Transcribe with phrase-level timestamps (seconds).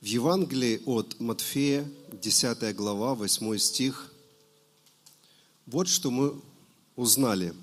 [0.00, 4.12] В Евангелии от Матфея, 10 глава, 8 стих,
[5.64, 6.38] вот что мы
[6.96, 7.54] узнали.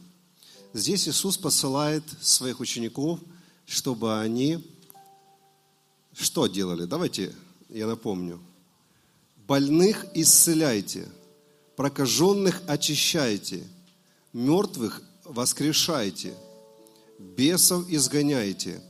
[0.73, 3.19] Здесь Иисус посылает своих учеников,
[3.65, 4.63] чтобы они
[6.13, 6.85] что делали?
[6.85, 7.33] Давайте
[7.69, 8.40] я напомню.
[9.47, 11.08] Больных исцеляйте,
[11.76, 13.63] прокаженных очищайте,
[14.31, 16.34] мертвых воскрешайте,
[17.20, 18.81] бесов изгоняйте,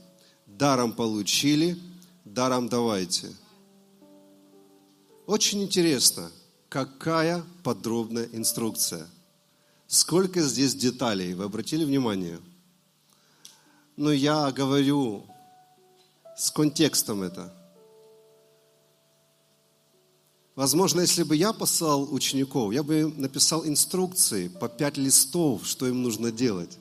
[0.46, 1.78] даром получили,
[2.34, 3.32] даром давайте.
[5.26, 6.30] Очень интересно,
[6.68, 9.06] какая подробная инструкция.
[9.86, 12.40] Сколько здесь деталей, вы обратили внимание?
[13.96, 15.24] Но я говорю
[16.36, 17.54] с контекстом это.
[20.56, 26.02] Возможно, если бы я послал учеников, я бы написал инструкции по пять листов, что им
[26.02, 26.78] нужно делать.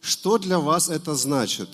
[0.00, 1.68] Что для вас это значит?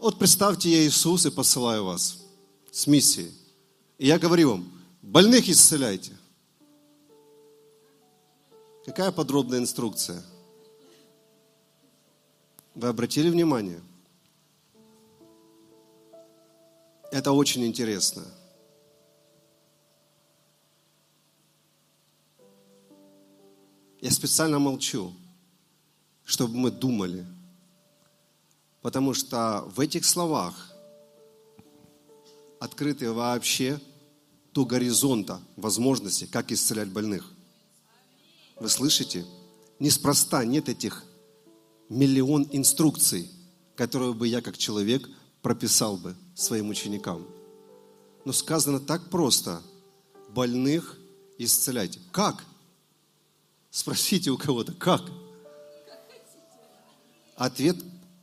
[0.00, 2.24] Вот представьте, я Иисус и посылаю вас
[2.72, 3.34] с миссией.
[3.98, 6.16] И я говорю вам, больных исцеляйте.
[8.86, 10.22] Какая подробная инструкция?
[12.74, 13.82] Вы обратили внимание?
[17.12, 18.24] Это очень интересно.
[24.00, 25.12] Я специально молчу,
[26.24, 27.26] чтобы мы думали.
[28.82, 30.72] Потому что в этих словах
[32.58, 33.80] открыты вообще
[34.52, 37.30] до горизонта возможности, как исцелять больных.
[38.56, 39.24] Вы слышите?
[39.78, 41.04] Неспроста нет этих
[41.88, 43.30] миллион инструкций,
[43.76, 45.08] которые бы я как человек
[45.42, 47.26] прописал бы своим ученикам.
[48.24, 49.62] Но сказано так просто.
[50.28, 50.98] Больных
[51.38, 51.98] исцеляйте.
[52.12, 52.44] Как?
[53.70, 55.02] Спросите у кого-то, как?
[57.36, 57.76] Ответ,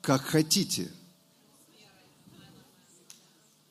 [0.07, 0.89] как хотите.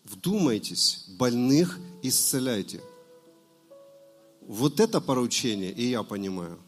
[0.05, 2.83] Вдумайтесь, больных исцеляйте.
[4.43, 6.59] Вот это поручение, и я понимаю,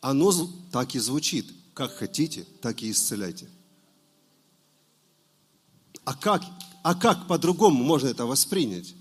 [0.00, 0.32] оно
[0.72, 1.46] так и звучит.
[1.74, 3.48] Как хотите, так и исцеляйте.
[6.04, 6.42] А как,
[6.82, 8.96] а как по-другому можно это воспринять?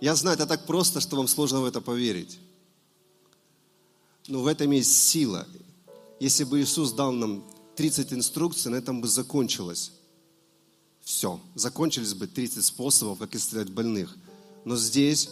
[0.00, 2.38] Я знаю, это так просто, что вам сложно в это поверить.
[4.28, 5.48] Но в этом есть сила.
[6.24, 7.44] Если бы Иисус дал нам
[7.76, 9.92] 30 инструкций, на этом бы закончилось.
[11.02, 11.38] Все.
[11.54, 14.16] Закончились бы 30 способов, как исцелять больных.
[14.64, 15.28] Но здесь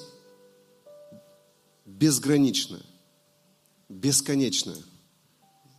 [1.87, 2.83] безграничная,
[3.89, 4.77] бесконечная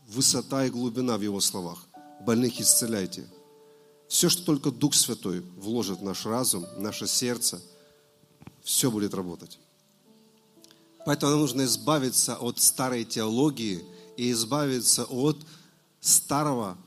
[0.07, 1.85] высота и глубина в Его словах
[2.21, 3.29] больных исцеляйте.
[4.07, 7.61] Все, что только Дух Святой вложит в наш разум, в наше сердце,
[8.63, 9.59] все будет работать.
[11.05, 13.85] Поэтому нам нужно избавиться от старой теологии
[14.17, 15.37] и избавиться от
[15.99, 16.77] старого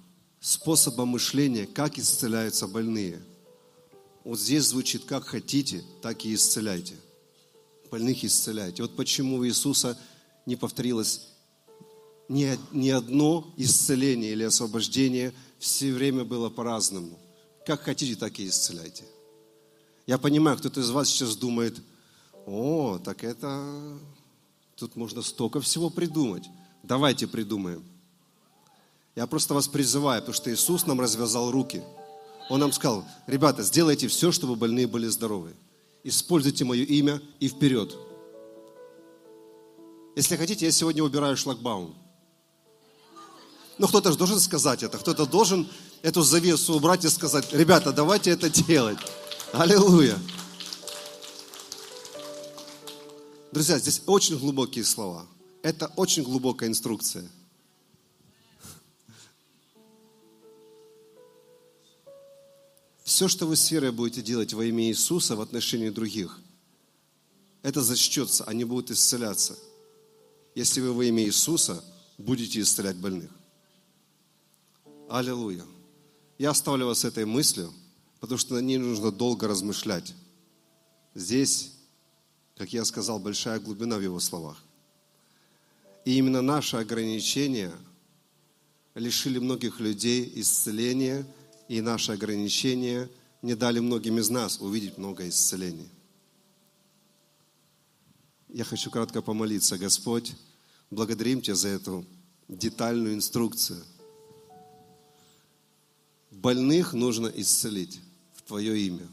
[0.40, 3.20] способа мышления, как исцеляются больные.
[4.24, 6.94] Вот здесь звучит, как хотите, так и исцеляйте.
[7.90, 8.82] Больных исцеляйте.
[8.82, 9.98] Вот почему у Иисуса
[10.44, 11.28] не повторилось
[12.28, 17.18] ни, ни одно исцеление или освобождение все время было по-разному.
[17.64, 19.04] Как хотите, так и исцеляйте.
[20.06, 21.76] Я понимаю, кто-то из вас сейчас думает,
[22.46, 23.98] о, так это,
[24.76, 26.44] тут можно столько всего придумать.
[26.86, 27.82] Давайте придумаем.
[29.16, 31.82] Я просто вас призываю, потому что Иисус нам развязал руки.
[32.48, 35.52] Он нам сказал, ребята, сделайте все, чтобы больные были здоровы.
[36.04, 37.96] Используйте мое имя и вперед.
[40.14, 41.92] Если хотите, я сегодня убираю шлагбаум.
[43.78, 45.68] Но кто-то же должен сказать это, кто-то должен
[46.02, 48.98] эту завесу убрать и сказать, ребята, давайте это делать.
[49.52, 50.16] Аллилуйя.
[53.50, 55.26] Друзья, здесь очень глубокие слова.
[55.66, 57.28] Это очень глубокая инструкция.
[63.02, 66.38] Все, что вы с верой будете делать во имя Иисуса в отношении других,
[67.62, 69.58] это зачтется, они будут исцеляться.
[70.54, 71.82] Если вы во имя Иисуса
[72.16, 73.32] будете исцелять больных.
[75.08, 75.64] Аллилуйя.
[76.38, 77.74] Я оставлю вас этой мыслью,
[78.20, 80.14] потому что на ней нужно долго размышлять.
[81.16, 81.72] Здесь,
[82.56, 84.62] как я сказал, большая глубина в его словах.
[86.06, 87.72] И именно наши ограничения
[88.94, 91.26] лишили многих людей исцеления,
[91.68, 93.10] и наши ограничения
[93.42, 95.90] не дали многим из нас увидеть много исцелений.
[98.48, 100.32] Я хочу кратко помолиться, Господь,
[100.90, 102.06] благодарим Тебя за эту
[102.48, 103.84] детальную инструкцию–
[106.36, 108.00] Больных нужно исцелить
[108.34, 109.08] в Твое имя.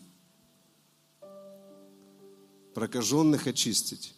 [2.74, 4.13] Прокаженных очистить.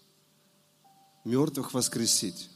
[1.23, 2.49] Мертвых воскресить.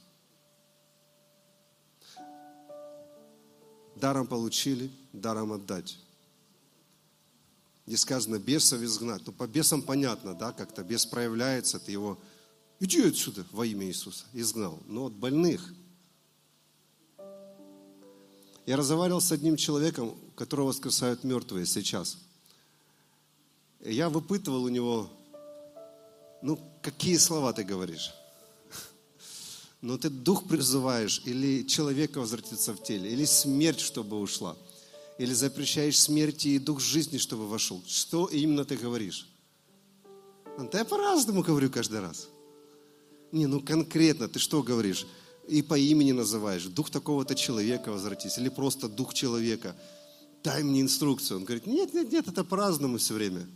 [4.00, 5.98] Даром получили, даром отдать.
[7.86, 9.24] Здесь сказано бесов изгнать.
[9.26, 12.18] Ну, по бесам понятно, да, как-то бес проявляется, ты его,
[12.80, 14.80] иди отсюда во имя Иисуса, изгнал.
[14.86, 15.74] Но от больных.
[18.66, 22.20] Я разговаривал с одним человеком, которого воскресают мертвые сейчас.
[23.82, 25.10] Я выпытывал у него,
[26.42, 28.14] ну, какие слова ты говоришь?
[29.82, 34.58] Но ты дух призываешь, или человека возвратится в теле, или смерть, чтобы ушла,
[35.18, 37.82] или запрещаешь смерти и дух жизни, чтобы вошел.
[37.88, 39.28] Что именно ты говоришь?
[40.58, 42.28] Да я по-разному говорю каждый раз.
[43.32, 45.06] Не, ну конкретно ты что говоришь?
[45.48, 46.66] И по имени называешь.
[46.66, 48.38] Дух такого-то человека возвратись.
[48.38, 49.76] Или просто дух человека.
[50.44, 51.38] Дай мне инструкцию.
[51.38, 53.48] Он говорит, нет, нет, нет, это по-разному все время.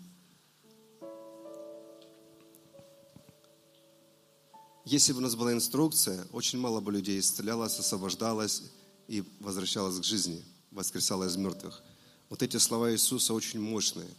[4.85, 8.63] Если бы у нас была инструкция, очень мало бы людей исцелялось, освобождалось
[9.07, 11.81] и возвращалось к жизни, воскресало из мертвых.
[12.29, 14.09] Вот эти слова Иисуса очень мощные.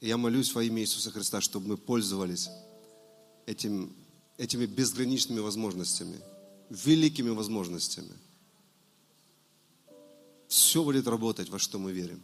[0.00, 2.48] Я молюсь во имя Иисуса Христа, чтобы мы пользовались
[3.46, 3.92] этим,
[4.38, 6.20] этими безграничными возможностями,
[6.70, 8.12] великими возможностями.
[10.46, 12.20] Все будет работать, во что мы верим.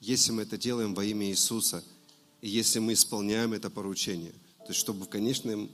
[0.00, 1.84] Если мы это делаем во имя Иисуса,
[2.40, 4.32] и если мы исполняем это поручение–
[4.70, 5.70] есть, чтобы в конечном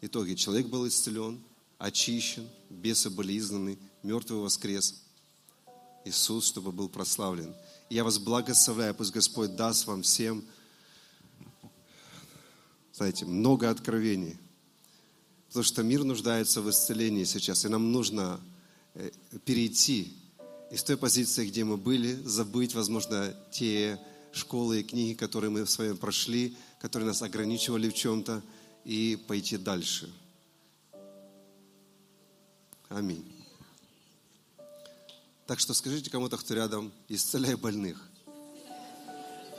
[0.00, 1.40] итоге человек был исцелен,
[1.78, 5.02] очищен, бесы были изгнаны, мертвый воскрес.
[6.04, 7.54] Иисус, чтобы был прославлен.
[7.90, 10.44] Я вас благословляю, пусть Господь даст вам всем,
[12.92, 14.38] знаете, много откровений.
[15.48, 18.40] Потому что мир нуждается в исцелении сейчас, и нам нужно
[18.94, 19.10] э,
[19.44, 20.16] перейти
[20.70, 24.00] из той позиции, где мы были, забыть, возможно, те
[24.36, 28.42] школы и книги, которые мы с вами прошли, которые нас ограничивали в чем-то,
[28.84, 30.12] и пойти дальше.
[32.88, 33.24] Аминь.
[35.46, 38.08] Так что скажите кому-то, кто рядом, исцеляй больных.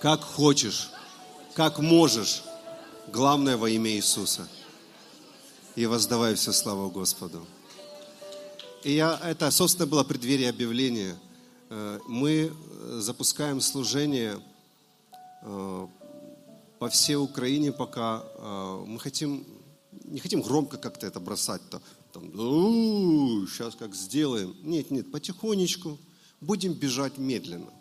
[0.02, 0.90] Как хочешь,
[1.56, 2.44] как можешь.
[3.08, 4.48] Главное во имя Иисуса.
[5.76, 7.46] И воздавай всю славу Господу.
[8.84, 11.18] И я, это, собственно, было преддверие объявления.
[11.70, 12.54] Э, мы
[13.00, 14.57] запускаем служение э,
[16.80, 18.24] по всей Украине пока.
[18.38, 19.46] А, мы хотим,
[20.06, 21.82] не хотим громко как-то это бросать-то.
[22.14, 22.32] Там,
[23.48, 24.56] сейчас как сделаем.
[24.62, 25.98] Нет, нет, потихонечку
[26.42, 27.72] будем бежать медленно.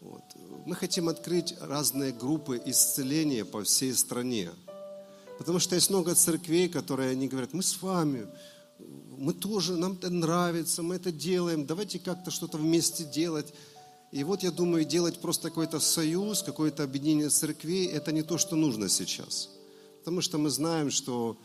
[0.00, 0.22] Вот.
[0.66, 4.50] Мы хотим открыть разные группы исцеления по всей стране.
[5.38, 8.26] Потому что есть много церквей, которые они говорят, мы с вами,
[9.16, 13.54] мы тоже, нам это нравится, мы это делаем, давайте как-то что-то вместе делать.
[14.10, 18.56] И вот я думаю, делать просто какой-то союз, какое-то объединение церквей, это не то, что
[18.56, 19.50] нужно сейчас.
[19.98, 21.36] Потому что мы знаем, что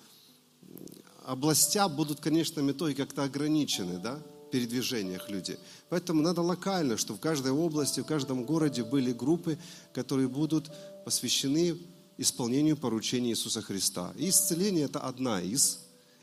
[1.25, 5.57] областя будут, конечно, метой как-то ограничены, да, в передвижениях людей.
[5.89, 9.57] Поэтому надо локально, чтобы в каждой области, в каждом городе были группы,
[9.93, 10.71] которые будут
[11.03, 11.77] посвящены
[12.17, 14.13] исполнению поручений Иисуса Христа.
[14.17, 15.79] И исцеление– это одна из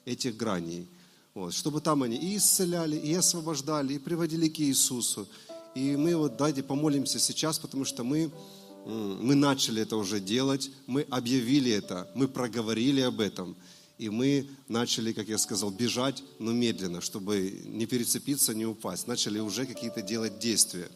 [0.07, 0.89] этих граней.
[1.35, 5.29] Вот, чтобы там они и исцеляли, и освобождали, и приводили к Иисусу,
[5.75, 8.31] и мы вот давайте помолимся сейчас, потому что мы,
[8.87, 13.57] мы начали это уже делать, мы объявили это, мы проговорили об этом.
[13.99, 19.07] И мы начали, как я сказал, бежать, но медленно, чтобы не перецепиться, не упасть.
[19.07, 20.89] Начали уже какие-то делать действия.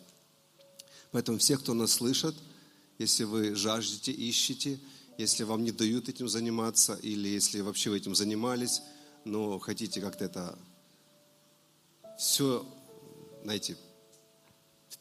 [1.13, 2.35] Поэтому все, кто нас слышит,
[2.99, 4.81] если вы жаждете, ищете,
[5.19, 8.81] если вам не дают этим заниматься, или если вообще вы этим занимались,
[9.25, 10.59] но хотите как-то это
[12.19, 12.67] все,
[13.43, 13.77] знаете,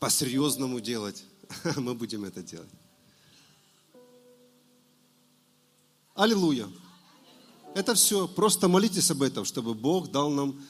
[0.04, 1.24] по-серьезному делать,
[1.78, 2.70] мы будем это делать.
[6.14, 6.68] Аллилуйя.
[7.74, 8.28] Это все.
[8.28, 10.62] Просто молитесь об этом, чтобы Бог дал нам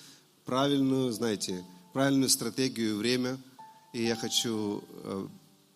[0.45, 3.39] правильную, знаете, правильную стратегию и время.
[3.91, 5.27] И я хочу э,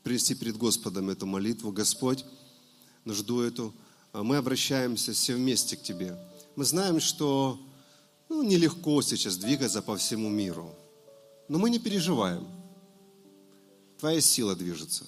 [0.03, 1.71] принести перед Господом эту молитву.
[1.71, 2.25] Господь,
[3.05, 3.73] нужду эту.
[4.13, 6.15] А мы обращаемся все вместе к Тебе.
[6.55, 7.59] Мы знаем, что
[8.29, 10.75] ну, нелегко сейчас двигаться по всему миру.
[11.47, 12.45] Но мы не переживаем
[13.99, 15.05] твоя сила движется.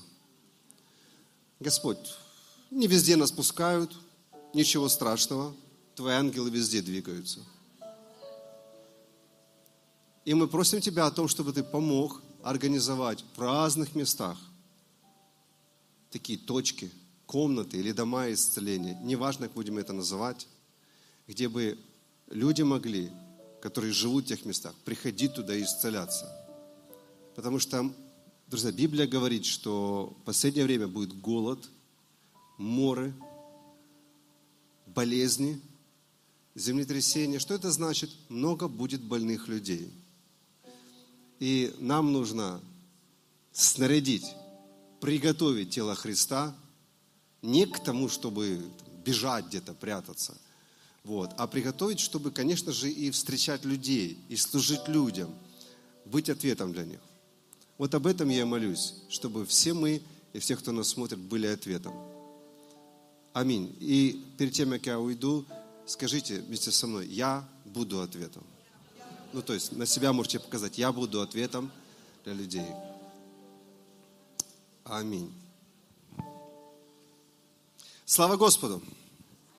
[1.59, 1.97] Господь,
[2.71, 3.95] не везде нас пускают,
[4.53, 5.55] ничего страшного,
[5.95, 7.39] твои ангелы везде двигаются.
[10.25, 14.37] И мы просим Тебя о том, чтобы Ты помог организовать в разных местах
[16.11, 16.91] такие точки,
[17.25, 20.47] комнаты или дома исцеления, неважно, как будем это называть,
[21.27, 21.77] где бы
[22.27, 23.11] люди могли,
[23.61, 26.27] которые живут в тех местах, приходить туда и исцеляться.
[27.35, 27.93] Потому что
[28.49, 31.69] Друзья, Библия говорит, что в последнее время будет голод,
[32.57, 33.13] моры,
[34.87, 35.61] болезни,
[36.55, 37.37] землетрясения.
[37.37, 38.09] Что это значит?
[38.27, 39.93] Много будет больных людей.
[41.37, 42.59] И нам нужно
[43.51, 44.25] снарядить,
[44.99, 46.55] приготовить тело Христа
[47.43, 48.67] не к тому, чтобы
[49.05, 50.35] бежать где-то, прятаться,
[51.03, 55.31] вот, а приготовить, чтобы, конечно же, и встречать людей, и служить людям,
[56.03, 56.99] быть ответом для них.
[57.79, 60.01] Вот об этом я молюсь, чтобы все мы
[60.33, 61.93] и все, кто нас смотрит, были ответом.
[63.31, 63.73] Аминь.
[63.79, 65.45] И перед тем, как я уйду,
[65.85, 68.43] скажите вместе со мной, я буду ответом.
[69.31, 71.71] Ну, то есть на себя можете показать, я буду ответом
[72.25, 72.67] для людей.
[74.83, 75.31] Аминь.
[78.03, 78.81] Слава Господу!